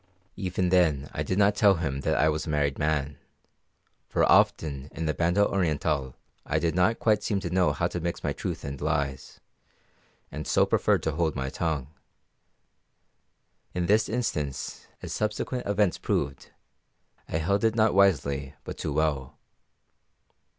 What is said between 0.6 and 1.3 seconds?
then I